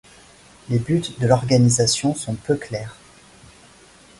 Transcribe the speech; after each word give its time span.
Les 0.69 0.79
buts 0.79 1.03
de 1.19 1.27
l'organisation 1.27 2.15
sont 2.15 2.33
peu 2.33 2.55
clairs. 2.55 2.97